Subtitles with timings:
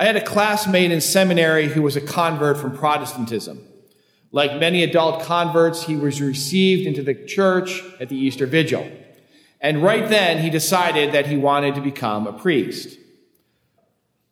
[0.00, 3.62] I had a classmate in seminary who was a convert from Protestantism.
[4.32, 8.90] Like many adult converts, he was received into the church at the Easter Vigil.
[9.60, 12.98] And right then, he decided that he wanted to become a priest.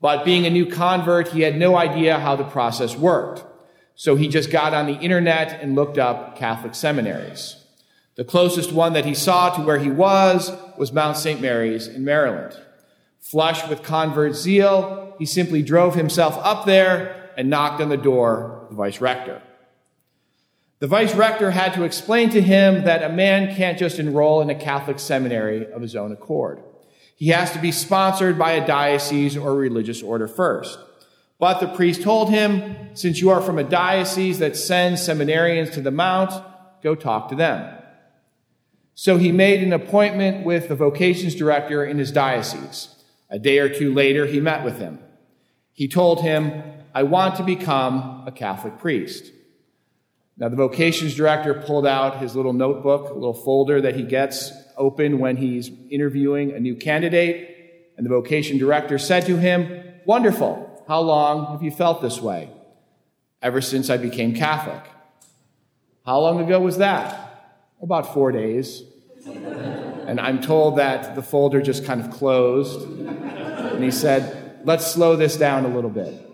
[0.01, 3.45] But being a new convert, he had no idea how the process worked.
[3.95, 7.63] So he just got on the internet and looked up Catholic seminaries.
[8.15, 11.43] The closest one that he saw to where he was was Mount St.
[11.43, 12.59] Mary's in Maryland.
[13.21, 18.63] Flush with convert zeal, he simply drove himself up there and knocked on the door
[18.63, 19.43] of the vice rector.
[20.81, 24.51] The vice rector had to explain to him that a man can't just enroll in
[24.51, 26.63] a Catholic seminary of his own accord.
[27.17, 30.79] He has to be sponsored by a diocese or religious order first.
[31.41, 35.81] But the priest told him, since you are from a diocese that sends seminarians to
[35.81, 36.33] the Mount,
[36.83, 37.75] go talk to them.
[38.95, 42.95] So he made an appointment with the vocations director in his diocese.
[43.31, 45.01] A day or two later, he met with him.
[45.79, 49.31] He told him, I want to become a Catholic priest.
[50.37, 54.51] Now, the vocations director pulled out his little notebook, a little folder that he gets
[54.77, 57.93] open when he's interviewing a new candidate.
[57.97, 60.85] And the vocation director said to him, Wonderful.
[60.89, 62.51] How long have you felt this way?
[63.41, 64.83] Ever since I became Catholic.
[66.05, 67.55] How long ago was that?
[67.81, 68.83] About four days.
[69.25, 72.83] and I'm told that the folder just kind of closed.
[72.83, 76.25] And he said, Let's slow this down a little bit.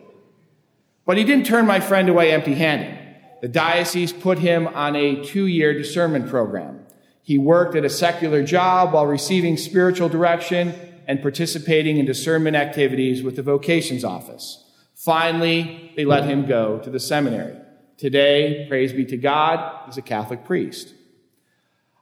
[1.06, 2.98] But he didn't turn my friend away empty handed.
[3.42, 6.80] The diocese put him on a two year discernment program.
[7.22, 10.74] He worked at a secular job while receiving spiritual direction
[11.06, 14.64] and participating in discernment activities with the vocations office.
[14.94, 17.56] Finally, they let him go to the seminary.
[17.98, 20.94] Today, praise be to God, he's a Catholic priest.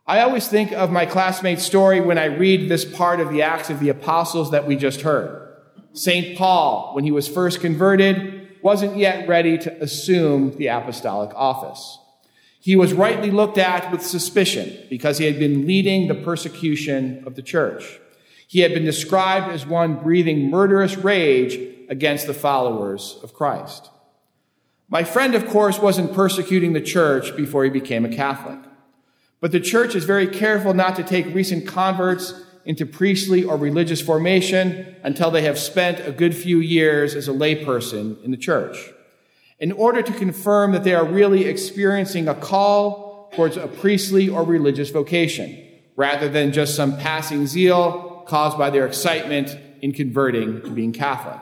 [0.07, 3.71] I always think of my classmate's story when I read this part of the Acts
[3.71, 5.42] of the Apostles that we just heard.
[5.95, 6.37] St.
[6.37, 11.99] Paul, when he was first converted, wasn't yet ready to assume the apostolic office.
[12.61, 17.35] He was rightly looked at with suspicion because he had been leading the persecution of
[17.35, 17.99] the church.
[18.47, 21.59] He had been described as one breathing murderous rage
[21.89, 23.91] against the followers of Christ.
[24.89, 28.61] My friend, of course, wasn't persecuting the church before he became a Catholic.
[29.41, 32.33] But the church is very careful not to take recent converts
[32.65, 37.33] into priestly or religious formation until they have spent a good few years as a
[37.33, 38.91] layperson in the church.
[39.59, 44.45] In order to confirm that they are really experiencing a call towards a priestly or
[44.45, 45.59] religious vocation,
[45.97, 51.41] rather than just some passing zeal caused by their excitement in converting to being Catholic.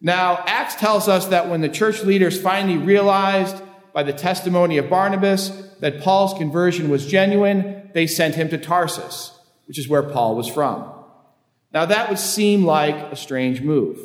[0.00, 3.62] Now, Acts tells us that when the church leaders finally realized
[3.92, 5.50] by the testimony of Barnabas
[5.80, 9.32] that Paul's conversion was genuine, they sent him to Tarsus
[9.70, 10.84] which is where Paul was from.
[11.72, 14.00] Now that would seem like a strange move.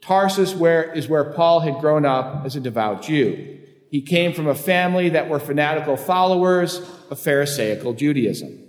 [0.00, 3.58] Tarsus where, is where Paul had grown up as a devout Jew.
[3.90, 6.78] He came from a family that were fanatical followers
[7.10, 8.60] of Pharisaical Judaism.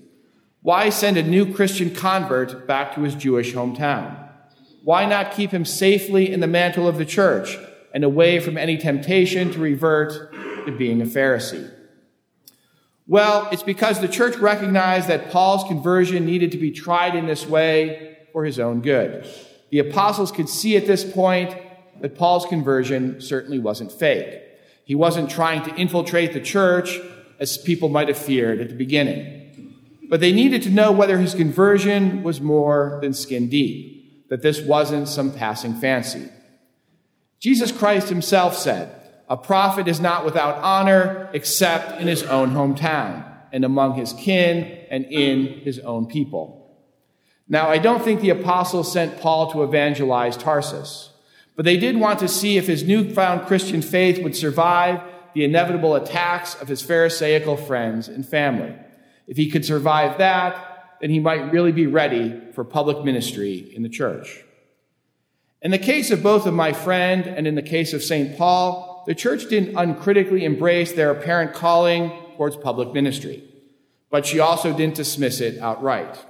[0.61, 4.13] Why send a new Christian convert back to his Jewish hometown?
[4.83, 7.57] Why not keep him safely in the mantle of the church
[7.93, 10.33] and away from any temptation to revert
[10.65, 11.71] to being a Pharisee?
[13.11, 17.45] Well, it's because the church recognized that Paul's conversion needed to be tried in this
[17.45, 19.27] way for his own good.
[19.69, 21.53] The apostles could see at this point
[21.99, 24.41] that Paul's conversion certainly wasn't fake.
[24.85, 27.01] He wasn't trying to infiltrate the church
[27.37, 29.75] as people might have feared at the beginning.
[30.07, 34.61] But they needed to know whether his conversion was more than skin deep, that this
[34.61, 36.29] wasn't some passing fancy.
[37.41, 39.00] Jesus Christ himself said,
[39.31, 44.77] a prophet is not without honor except in his own hometown and among his kin
[44.89, 46.77] and in his own people.
[47.47, 51.11] Now, I don't think the apostles sent Paul to evangelize Tarsus,
[51.55, 54.99] but they did want to see if his newfound Christian faith would survive
[55.33, 58.75] the inevitable attacks of his Pharisaical friends and family.
[59.27, 63.81] If he could survive that, then he might really be ready for public ministry in
[63.81, 64.43] the church.
[65.61, 68.37] In the case of both of my friend and in the case of St.
[68.37, 73.43] Paul, the church didn't uncritically embrace their apparent calling towards public ministry,
[74.09, 76.25] but she also didn't dismiss it outright.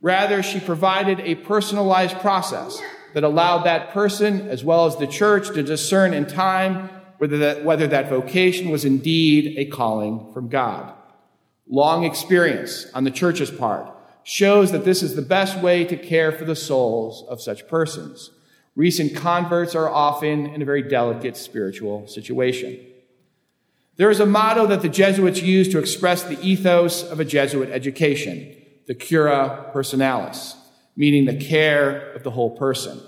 [0.00, 2.80] Rather, she provided a personalized process
[3.14, 6.88] that allowed that person, as well as the church, to discern in time
[7.18, 10.94] whether that, whether that vocation was indeed a calling from God.
[11.68, 16.32] Long experience on the church's part shows that this is the best way to care
[16.32, 18.30] for the souls of such persons.
[18.80, 22.80] Recent converts are often in a very delicate spiritual situation.
[23.96, 27.68] There is a motto that the Jesuits use to express the ethos of a Jesuit
[27.68, 28.56] education,
[28.86, 30.54] the cura personalis,
[30.96, 32.98] meaning the care of the whole person.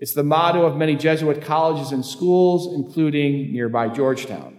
[0.00, 4.58] It's the motto of many Jesuit colleges and schools, including nearby Georgetown.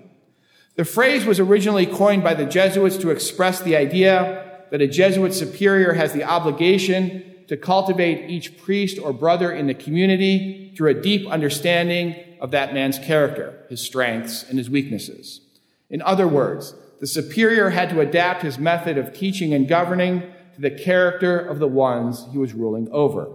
[0.77, 5.33] The phrase was originally coined by the Jesuits to express the idea that a Jesuit
[5.33, 11.01] superior has the obligation to cultivate each priest or brother in the community through a
[11.01, 15.41] deep understanding of that man's character, his strengths, and his weaknesses.
[15.89, 20.21] In other words, the superior had to adapt his method of teaching and governing
[20.55, 23.29] to the character of the ones he was ruling over.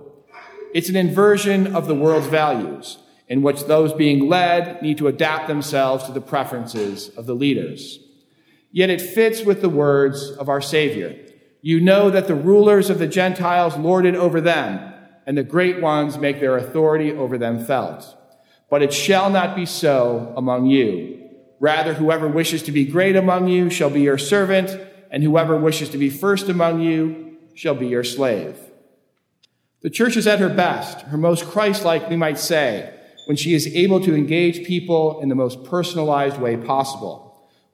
[0.74, 5.48] It's an inversion of the world's values, in which those being led need to adapt
[5.48, 7.98] themselves to the preferences of the leaders.
[8.72, 11.16] Yet it fits with the words of our Savior.
[11.60, 14.94] You know that the rulers of the Gentiles lord it over them,
[15.26, 18.16] and the great ones make their authority over them felt.
[18.70, 21.28] But it shall not be so among you.
[21.60, 25.88] Rather, whoever wishes to be great among you shall be your servant, and whoever wishes
[25.90, 28.56] to be first among you shall be your slave.
[29.80, 32.94] The church is at her best, her most Christ like, we might say,
[33.26, 37.27] when she is able to engage people in the most personalized way possible.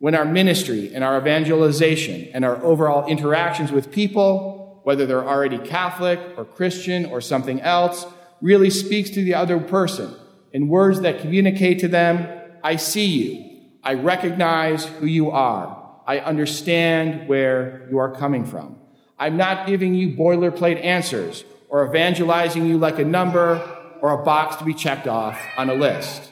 [0.04, 5.56] When our ministry and our evangelization and our overall interactions with people, whether they're already
[5.56, 8.04] Catholic or Christian or something else,
[8.42, 10.14] really speaks to the other person
[10.52, 12.28] in words that communicate to them,
[12.62, 13.62] I see you.
[13.82, 15.98] I recognize who you are.
[16.06, 18.76] I understand where you are coming from.
[19.18, 23.56] I'm not giving you boilerplate answers or evangelizing you like a number
[24.02, 26.30] or a box to be checked off on a list.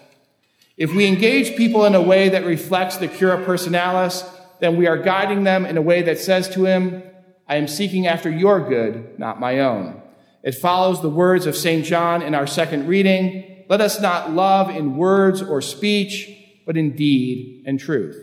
[0.76, 4.28] If we engage people in a way that reflects the cura personalis,
[4.60, 7.02] then we are guiding them in a way that says to him,
[7.48, 10.00] I am seeking after your good, not my own.
[10.42, 11.84] It follows the words of St.
[11.84, 13.64] John in our second reading.
[13.68, 16.30] Let us not love in words or speech,
[16.64, 18.16] but in deed and truth.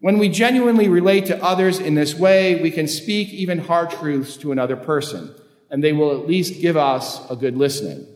[0.00, 4.36] When we genuinely relate to others in this way, we can speak even hard truths
[4.38, 5.34] to another person,
[5.70, 8.06] and they will at least give us a good listening.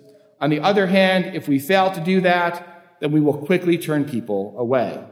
[0.41, 2.70] On the other hand, if we fail to do that,
[3.01, 5.03] then we will quickly turn people away.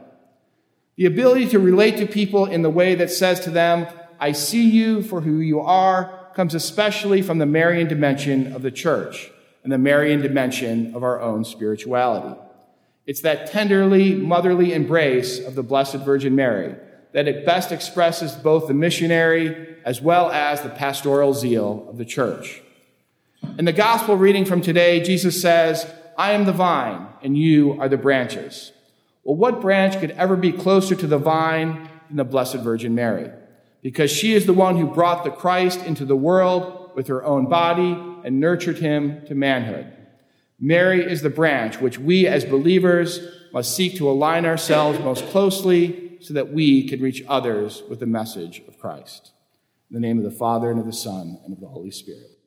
[0.95, 3.87] The ability to relate to people in the way that says to them,
[4.19, 8.71] I see you for who you are, comes especially from the Marian dimension of the
[8.71, 9.31] church
[9.63, 12.39] and the Marian dimension of our own spirituality.
[13.05, 16.75] It's that tenderly motherly embrace of the Blessed Virgin Mary
[17.11, 22.05] that it best expresses both the missionary as well as the pastoral zeal of the
[22.05, 22.61] church.
[23.57, 27.87] In the gospel reading from today, Jesus says, I am the vine and you are
[27.87, 28.73] the branches.
[29.23, 33.31] Well, what branch could ever be closer to the vine than the Blessed Virgin Mary?
[33.81, 37.47] Because she is the one who brought the Christ into the world with her own
[37.47, 39.93] body and nurtured him to manhood.
[40.59, 43.21] Mary is the branch which we as believers
[43.53, 48.05] must seek to align ourselves most closely so that we can reach others with the
[48.05, 49.31] message of Christ.
[49.89, 52.38] In the name of the Father, and of the Son, and of the Holy Spirit.